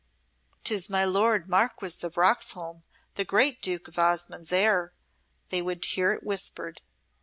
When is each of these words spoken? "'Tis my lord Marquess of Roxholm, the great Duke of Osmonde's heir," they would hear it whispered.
"'Tis 0.63 0.89
my 0.89 1.05
lord 1.05 1.47
Marquess 1.47 2.03
of 2.03 2.17
Roxholm, 2.17 2.81
the 3.13 3.23
great 3.23 3.61
Duke 3.61 3.87
of 3.87 3.99
Osmonde's 3.99 4.51
heir," 4.51 4.93
they 5.49 5.61
would 5.61 5.85
hear 5.85 6.11
it 6.11 6.23
whispered. 6.23 6.81